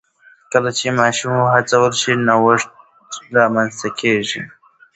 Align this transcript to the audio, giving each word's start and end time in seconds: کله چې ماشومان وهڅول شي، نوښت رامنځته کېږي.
کله 0.51 0.69
چې 0.77 0.87
ماشومان 0.99 1.41
وهڅول 1.45 1.91
شي، 2.01 2.11
نوښت 2.27 2.69
رامنځته 3.37 3.89
کېږي. 3.99 4.41